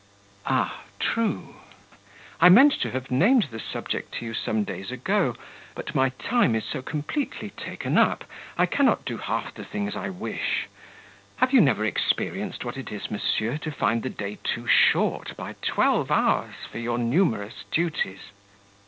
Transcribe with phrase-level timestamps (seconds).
[0.47, 1.57] "Ah, true!
[2.39, 5.35] I meant to have named the subject to you some days ago,
[5.75, 8.23] but my time is so completely taken up,
[8.57, 10.65] I cannot do half the things I wish:
[11.35, 15.53] have you never experienced what it is, monsieur, to find the day too short by
[15.61, 18.31] twelve hours for your numerous duties?"